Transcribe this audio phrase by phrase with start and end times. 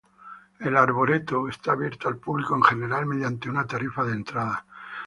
[0.59, 4.65] El arboreto está abierto al público en general mediante una tarifa de entrada.